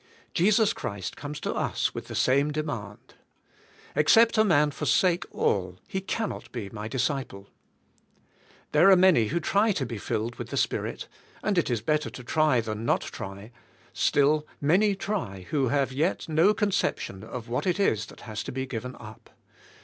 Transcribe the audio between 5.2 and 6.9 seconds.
all he cannot be My